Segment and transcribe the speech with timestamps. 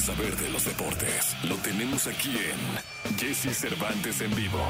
[0.00, 4.60] saber de los deportes, lo tenemos aquí en Jesse Cervantes en vivo.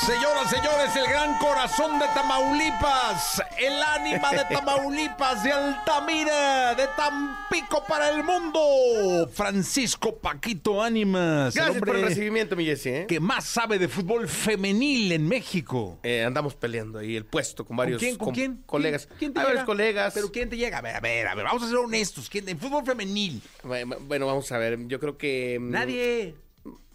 [0.00, 7.82] Señoras, señores, el gran corazón de Tamaulipas, el ánima de Tamaulipas, de Altamira, de Tampico
[7.88, 11.54] para el mundo, Francisco Paquito Ánimas.
[11.56, 12.86] el Gracias por el recibimiento, mi Jesse.
[12.86, 13.06] ¿eh?
[13.08, 15.98] que más sabe de fútbol femenil en México.
[16.02, 18.16] Eh, andamos peleando ahí el puesto con varios ¿Con quién?
[18.18, 18.62] ¿Con com- quién?
[18.66, 19.06] colegas.
[19.06, 19.54] ¿Quién, quién te Hay llega?
[19.54, 20.12] varios colegas.
[20.14, 20.78] ¿Pero quién te llega?
[20.78, 22.28] A ver, a ver, a ver, vamos a ser honestos.
[22.28, 22.46] ¿Quién?
[22.48, 23.40] En fútbol femenil.
[23.62, 24.76] Bueno, bueno, vamos a ver.
[24.88, 25.56] Yo creo que.
[25.60, 26.34] mm, Nadie.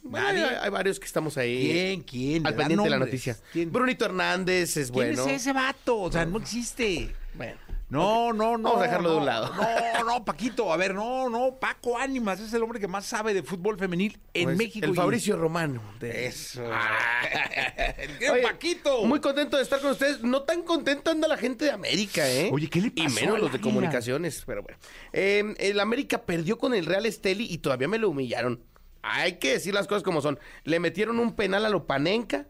[0.04, 0.44] Nadie.
[0.46, 1.70] Hay, hay varios que estamos ahí.
[1.72, 2.02] ¿Quién?
[2.02, 2.48] ¿Quién?
[2.48, 3.38] Al da pendiente de la noticia.
[3.52, 3.72] ¿Quién?
[3.72, 5.26] Brunito Hernández es ¿Quién bueno.
[5.28, 6.00] es ese vato?
[6.00, 7.14] O sea, no existe.
[7.36, 7.58] Bueno.
[7.90, 8.70] No, no, no.
[8.70, 9.52] Vamos a dejarlo de un lado.
[9.56, 13.34] No, no, Paquito, a ver, no, no, Paco Ánimas es el hombre que más sabe
[13.34, 14.86] de fútbol femenil en pues, México.
[14.86, 15.82] El y- Fabricio Romano.
[16.00, 16.62] de- Eso.
[16.72, 17.24] Ah.
[17.98, 19.04] el gran Oye, Paquito.
[19.06, 20.22] Muy contento de estar con ustedes.
[20.22, 22.50] No tan contento anda la gente de América, ¿eh?
[22.54, 24.78] Oye, ¿qué le Y pasó menos al los de comunicaciones, pero bueno.
[25.12, 28.62] Eh, el América perdió con el Real Esteli y todavía me lo humillaron.
[29.02, 30.40] Hay que decir las cosas como son.
[30.64, 32.48] Le metieron un penal a Lopanenka.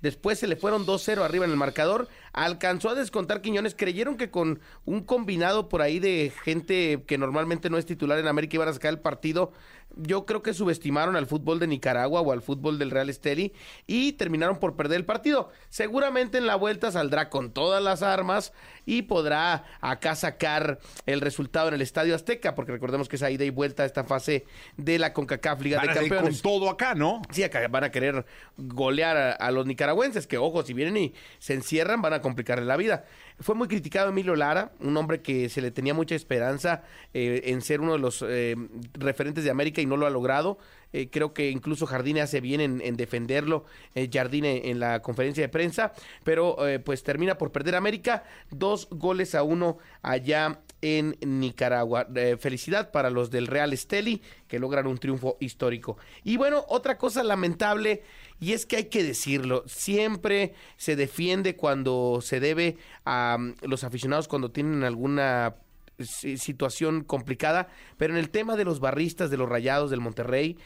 [0.00, 2.08] Después se le fueron 2-0 arriba en el marcador.
[2.32, 3.76] Alcanzó a descontar Quiñones.
[3.76, 8.26] Creyeron que con un combinado por ahí de gente que normalmente no es titular en
[8.26, 9.52] América iban a sacar el partido.
[9.96, 13.52] Yo creo que subestimaron al fútbol de Nicaragua o al fútbol del Real Esteli
[13.86, 15.50] y terminaron por perder el partido.
[15.68, 18.52] Seguramente en la vuelta saldrá con todas las armas
[18.86, 23.44] y podrá acá sacar el resultado en el Estadio Azteca, porque recordemos que es ida
[23.44, 24.44] y vuelta a esta fase
[24.76, 26.42] de la CONCACAF Liga Van de a Campeones.
[26.42, 27.22] con todo acá, ¿no?
[27.30, 28.24] Sí, acá van a querer
[28.56, 32.64] golear a, a los nicaragüenses, que ojo, si vienen y se encierran, van a complicarle
[32.64, 33.04] la vida.
[33.40, 37.60] Fue muy criticado Emilio Lara, un hombre que se le tenía mucha esperanza eh, en
[37.60, 38.56] ser uno de los eh,
[38.94, 40.58] referentes de América y no lo ha logrado.
[40.92, 45.42] Eh, creo que incluso Jardine hace bien en, en defenderlo, eh, Jardine en la conferencia
[45.42, 51.16] de prensa, pero eh, pues termina por perder América, dos goles a uno allá en
[51.20, 52.08] Nicaragua.
[52.38, 55.96] Felicidad para los del Real Esteli que logran un triunfo histórico.
[56.24, 58.02] Y bueno, otra cosa lamentable,
[58.40, 63.84] y es que hay que decirlo, siempre se defiende cuando se debe a mm, los
[63.84, 65.54] aficionados cuando tienen alguna
[65.98, 70.58] situación complicada, pero en el tema de los barristas, de los rayados del Monterrey,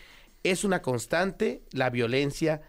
[0.43, 2.63] es una constante la violencia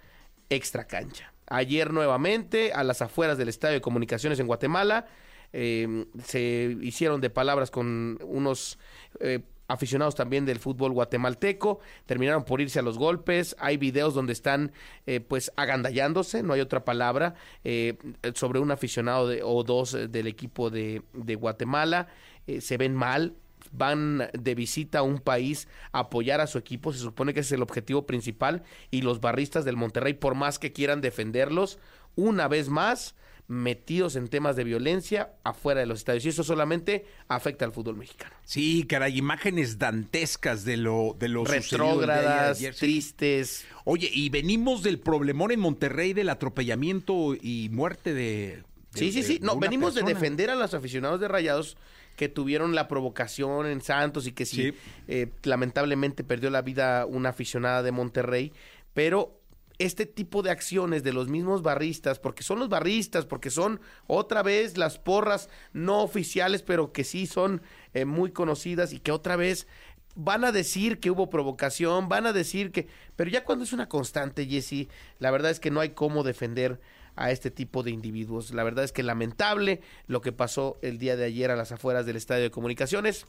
[0.49, 1.33] extra cancha.
[1.47, 5.07] Ayer nuevamente, a las afueras del Estadio de Comunicaciones en Guatemala,
[5.53, 8.77] eh, se hicieron de palabras con unos
[9.21, 14.33] eh, aficionados también del fútbol guatemalteco, terminaron por irse a los golpes, hay videos donde
[14.33, 14.71] están
[15.05, 17.97] eh, pues agandallándose, no hay otra palabra, eh,
[18.33, 22.07] sobre un aficionado de- o dos eh, del equipo de, de Guatemala,
[22.47, 23.35] eh, se ven mal,
[23.71, 27.47] van de visita a un país a apoyar a su equipo, se supone que ese
[27.55, 31.77] es el objetivo principal y los barristas del Monterrey, por más que quieran defenderlos,
[32.15, 33.15] una vez más
[33.49, 37.95] metidos en temas de violencia afuera de los estadios y eso solamente afecta al fútbol
[37.95, 38.35] mexicano.
[38.43, 42.73] Sí, caray, imágenes dantescas de lo de lo Retrógradas, ayer.
[42.73, 42.79] Sí.
[42.79, 43.65] tristes.
[43.85, 48.63] Oye, y venimos del problemón en Monterrey del atropellamiento y muerte de.
[48.93, 49.37] de- Sí, sí, sí.
[49.39, 51.77] de No, venimos de defender a los aficionados de Rayados
[52.17, 54.73] que tuvieron la provocación en Santos y que sí, Sí.
[55.07, 58.51] eh, lamentablemente perdió la vida una aficionada de Monterrey,
[58.93, 59.39] pero
[59.79, 64.43] este tipo de acciones de los mismos barristas, porque son los barristas, porque son otra
[64.43, 67.61] vez las porras no oficiales, pero que sí son
[67.93, 69.67] eh, muy conocidas y que otra vez
[70.15, 72.87] van a decir que hubo provocación, van a decir que...
[73.15, 74.87] Pero ya cuando es una constante, Jesse,
[75.19, 76.81] la verdad es que no hay cómo defender
[77.17, 78.51] a este tipo de individuos.
[78.51, 82.05] La verdad es que lamentable lo que pasó el día de ayer a las afueras
[82.05, 83.25] del Estadio de Comunicaciones.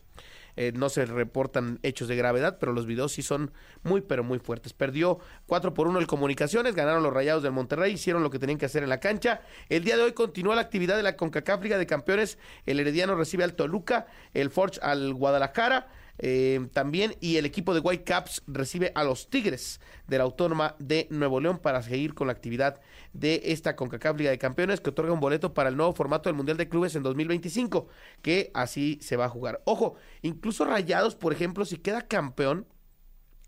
[0.56, 3.52] Eh, no se reportan hechos de gravedad, pero los videos sí son
[3.84, 4.72] muy, pero muy fuertes.
[4.72, 8.58] Perdió 4 por 1 el Comunicaciones, ganaron los Rayados del Monterrey, hicieron lo que tenían
[8.58, 9.42] que hacer en la cancha.
[9.68, 12.38] El día de hoy continúa la actividad de la CONCACAF Liga de Campeones.
[12.66, 15.86] El Herediano recibe al Toluca, el Forge al Guadalajara.
[16.18, 21.06] Eh, también y el equipo de Whitecaps recibe a los Tigres de la Autónoma de
[21.10, 22.80] Nuevo León para seguir con la actividad
[23.12, 26.36] de esta CONCACAF Liga de Campeones que otorga un boleto para el nuevo formato del
[26.36, 27.86] Mundial de Clubes en 2025
[28.20, 29.62] que así se va a jugar.
[29.64, 32.66] Ojo, incluso Rayados, por ejemplo, si queda campeón,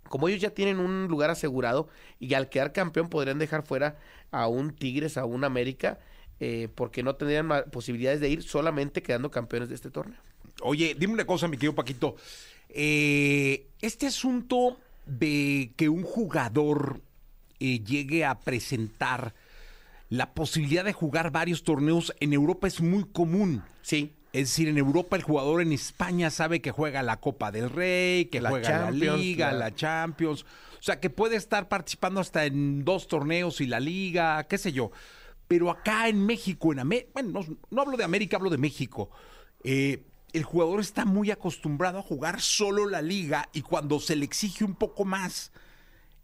[0.09, 1.89] como ellos ya tienen un lugar asegurado
[2.19, 3.99] y al quedar campeón podrían dejar fuera
[4.31, 5.99] a un Tigres, a un América,
[6.39, 10.19] eh, porque no tendrían posibilidades de ir solamente quedando campeones de este torneo.
[10.63, 12.17] Oye, dime una cosa, mi querido Paquito.
[12.75, 17.01] Eh, este asunto de que un jugador
[17.59, 19.35] eh, llegue a presentar
[20.09, 23.63] la posibilidad de jugar varios torneos en Europa es muy común.
[23.83, 27.71] Sí, Es decir, en Europa el jugador en España sabe que juega la Copa del
[27.71, 29.59] Rey, que La juega Champions, la Liga, claro.
[29.59, 30.43] la Champions.
[30.79, 34.73] O sea, que puede estar participando hasta en dos torneos y la Liga, qué sé
[34.73, 34.91] yo.
[35.47, 39.11] Pero acá en México, en América, bueno, no, no hablo de América, hablo de México.
[39.65, 40.03] eh,
[40.33, 44.65] el jugador está muy acostumbrado a jugar solo la liga y cuando se le exige
[44.65, 45.53] un poco más,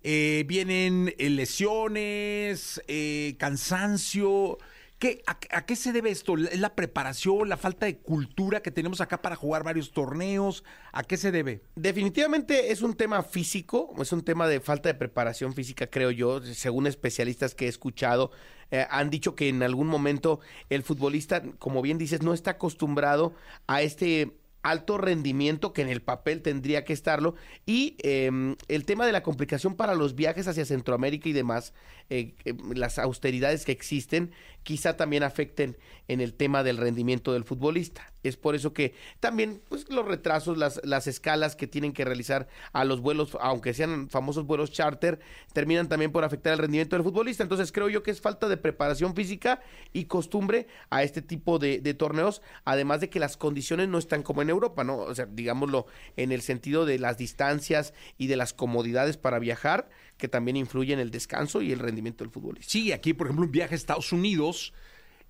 [0.03, 4.59] eh, vienen eh, lesiones, eh, cansancio.
[4.99, 6.39] ¿Qué, a, a qué se debe esto?
[6.39, 10.65] ¿Es la preparación, la falta de cultura que tenemos acá para jugar varios torneos?
[10.93, 11.61] ¿A qué se debe?
[11.75, 16.41] Definitivamente es un tema físico, es un tema de falta de preparación física, creo yo,
[16.41, 18.31] según especialistas que he escuchado.
[18.71, 20.41] Eh, han dicho que en algún momento
[20.71, 23.35] el futbolista, como bien dices, no está acostumbrado
[23.67, 24.37] a este
[24.71, 27.37] alto rendimiento que en el papel tendría que estarlo
[27.67, 31.73] y eh, el tema de la complicación para los viajes hacia Centroamérica y demás,
[32.11, 34.33] eh, eh, las austeridades que existen
[34.65, 35.77] quizá también afecten
[36.09, 38.13] en el tema del rendimiento del futbolista.
[38.25, 42.49] Es por eso que también pues, los retrasos, las, las escalas que tienen que realizar
[42.73, 45.21] a los vuelos, aunque sean famosos vuelos charter,
[45.53, 47.45] terminan también por afectar el rendimiento del futbolista.
[47.45, 49.61] Entonces creo yo que es falta de preparación física
[49.93, 54.25] y costumbre a este tipo de, de torneos, además de que las condiciones no están
[54.25, 54.99] como en Europa, ¿no?
[54.99, 55.87] O sea, digámoslo,
[56.17, 60.99] en el sentido de las distancias y de las comodidades para viajar, que también influyen
[60.99, 62.71] en el descanso y el rendimiento del futbolista.
[62.71, 64.73] Sí, aquí, por ejemplo, un viaje a Estados Unidos,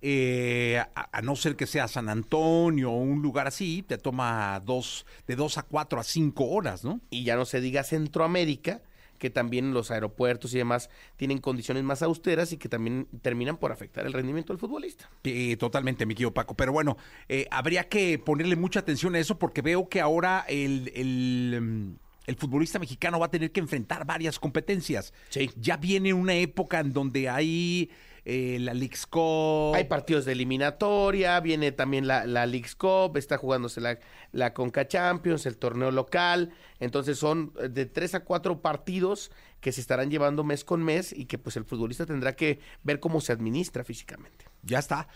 [0.03, 4.61] eh, a, a, no ser que sea San Antonio o un lugar así, te toma
[4.65, 7.01] dos, de dos a cuatro a cinco horas, ¿no?
[7.11, 8.83] Y ya no se diga Centroamérica,
[9.19, 13.73] que también los aeropuertos y demás tienen condiciones más austeras y que también terminan por
[13.73, 15.11] afectar el rendimiento del futbolista.
[15.25, 16.55] Eh, totalmente, mi querido Paco.
[16.55, 16.97] Pero bueno,
[17.29, 21.97] eh, habría que ponerle mucha atención a eso porque veo que ahora el, el,
[22.27, 25.13] el, futbolista mexicano va a tener que enfrentar varias competencias.
[25.29, 25.51] Sí.
[25.57, 27.91] Ya viene una época en donde hay
[28.29, 29.77] eh, la Leagues Cup.
[29.77, 34.01] Hay partidos de eliminatoria, viene también la, la Leagues Cup, está jugándose la,
[34.33, 36.53] la Conca Champions, el torneo local.
[36.81, 39.31] Entonces son de tres a cuatro partidos
[39.61, 42.99] que se estarán llevando mes con mes y que pues el futbolista tendrá que ver
[42.99, 44.47] cómo se administra físicamente.
[44.65, 45.07] Ya está.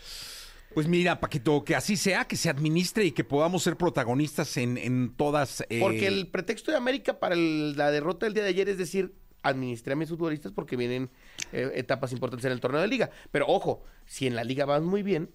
[0.73, 4.77] Pues mira, Paquito, que así sea, que se administre y que podamos ser protagonistas en,
[4.77, 5.65] en todas.
[5.69, 5.81] Eh...
[5.81, 9.13] Porque el pretexto de América para el, la derrota del día de ayer es decir,
[9.43, 11.09] administré a mis futbolistas porque vienen
[11.51, 13.09] eh, etapas importantes en el torneo de liga.
[13.31, 15.29] Pero ojo, si en la liga vas muy bien,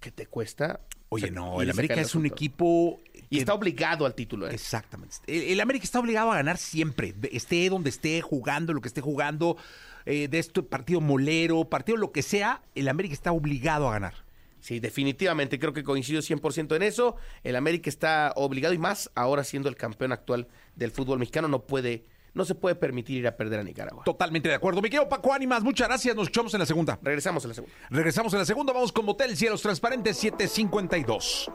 [0.00, 0.80] ¿qué te cuesta?
[1.08, 3.00] Oye, no, el América es un equipo...
[3.30, 4.48] Y está obligado al título.
[4.48, 4.54] ¿eh?
[4.54, 5.16] Exactamente.
[5.26, 9.00] El, el, América está obligado a ganar siempre, esté donde esté jugando, lo que esté
[9.00, 9.56] jugando,
[10.04, 14.14] eh, de este partido molero, partido lo que sea, el América está obligado a ganar.
[14.60, 17.16] Sí, definitivamente, creo que coincido 100% en eso.
[17.42, 21.66] El América está obligado y más ahora siendo el campeón actual del fútbol mexicano, no
[21.66, 22.04] puede
[22.36, 24.04] no se puede permitir ir a perder a Nicaragua.
[24.04, 24.82] Totalmente de acuerdo.
[24.82, 26.14] Mi querido Paco Ánimas, muchas gracias.
[26.14, 26.98] Nos escuchamos en la segunda.
[27.02, 27.74] Regresamos en la segunda.
[27.88, 28.72] Regresamos en la segunda.
[28.74, 31.50] Vamos con Motel Cielos Transparentes 752.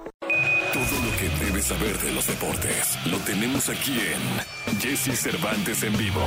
[1.62, 6.20] Saber de los deportes lo tenemos aquí en Jesse Cervantes en vivo.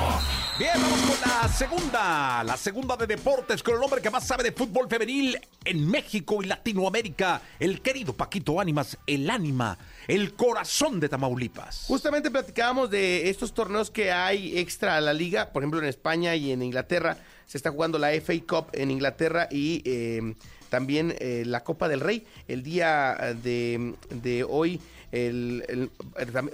[0.58, 4.44] Bien, vamos con la segunda, la segunda de deportes con el hombre que más sabe
[4.44, 9.76] de fútbol femenil en México y Latinoamérica, el querido Paquito Ánimas, el ánima,
[10.06, 11.86] el corazón de Tamaulipas.
[11.88, 16.36] Justamente platicábamos de estos torneos que hay extra a la liga, por ejemplo en España
[16.36, 17.16] y en Inglaterra
[17.46, 20.34] se está jugando la FA Cup en Inglaterra y eh,
[20.70, 22.26] también eh, la Copa del Rey.
[22.48, 24.80] El día de, de hoy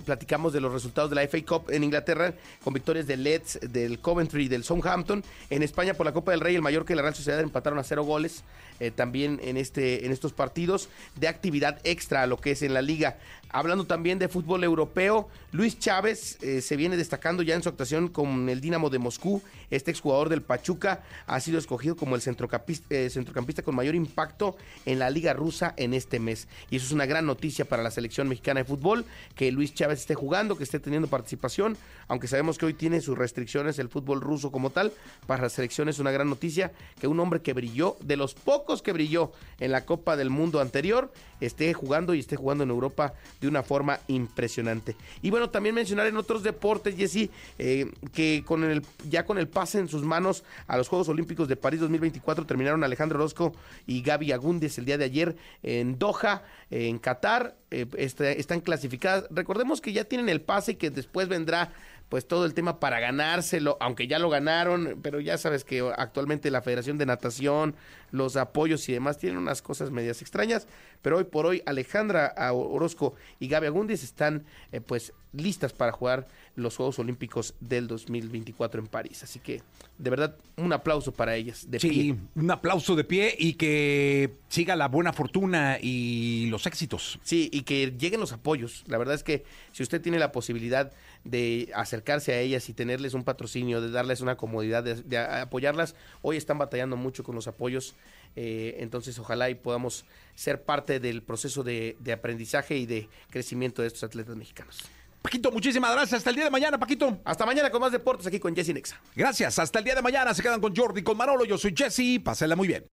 [0.05, 4.01] platicamos de los resultados de la FA Cup en Inglaterra con victorias del Leeds, del
[4.01, 5.25] Coventry y del Southampton.
[5.49, 7.85] En España por la Copa del Rey el Mallorca y la Real Sociedad empataron a
[7.85, 8.45] cero goles
[8.81, 12.75] eh, también en, este, en estos partidos de actividad extra a lo que es en
[12.75, 13.19] la liga.
[13.53, 18.09] Hablando también de fútbol europeo, Luis Chávez eh, se viene destacando ya en su actuación
[18.09, 19.43] con el Dinamo de Moscú.
[19.71, 24.57] Este exjugador del Pachuca ha sido escogido como el centrocampista, eh, centrocampista con mayor impacto
[24.87, 26.47] en la liga rusa en este mes.
[26.71, 29.05] Y eso es una gran noticia para la selección mexicana de fútbol,
[29.37, 31.77] que Luis Chávez esté jugando, que esté teniendo participación,
[32.09, 34.93] aunque sabemos que hoy tiene sus restricciones el fútbol ruso como tal.
[35.27, 38.83] Para la selección es una gran noticia que un hombre que brilló, de los pocos
[38.83, 43.15] que brilló en la Copa del Mundo anterior, esté jugando y esté jugando en Europa
[43.41, 44.97] de una forma impresionante.
[45.23, 49.49] Y bueno, también mencionar en otros deportes, Jesse, eh, que con el, ya con el
[49.49, 53.55] pase en sus manos a los Juegos Olímpicos de París 2024 terminaron Alejandro Orozco
[53.87, 59.25] y Gaby Agúndez el día de ayer en Doha, en Qatar, eh, está, están clasificadas.
[59.31, 61.73] Recordemos que ya tienen el pase que después vendrá
[62.11, 66.51] pues todo el tema para ganárselo, aunque ya lo ganaron, pero ya sabes que actualmente
[66.51, 67.77] la Federación de Natación,
[68.11, 70.67] los apoyos y demás tienen unas cosas medias extrañas,
[71.03, 76.27] pero hoy por hoy Alejandra Orozco y Gaby Agúndez están eh, pues listas para jugar
[76.57, 79.63] los Juegos Olímpicos del 2024 en París, así que
[79.97, 82.17] de verdad un aplauso para ellas de sí, pie.
[82.35, 87.21] un aplauso de pie y que siga la buena fortuna y los éxitos.
[87.23, 88.85] Sí, y que lleguen los apoyos.
[88.89, 90.93] La verdad es que si usted tiene la posibilidad
[91.25, 95.95] de acercarse a ellas y tenerles un patrocinio, de darles una comodidad, de, de apoyarlas,
[96.23, 97.95] hoy están batallando mucho con los apoyos
[98.37, 100.05] Eh, entonces, ojalá y podamos
[100.37, 104.79] ser parte del proceso de, de aprendizaje y de crecimiento de estos atletas mexicanos.
[105.21, 106.19] Paquito, muchísimas gracias.
[106.19, 107.19] Hasta el día de mañana, Paquito.
[107.25, 109.01] Hasta mañana con más deportes aquí con Jesse Nexa.
[109.15, 109.59] Gracias.
[109.59, 110.33] Hasta el día de mañana.
[110.33, 111.45] Se quedan con Jordi, con Manolo.
[111.45, 112.21] Yo soy Jesse.
[112.23, 112.91] Pásenla muy bien.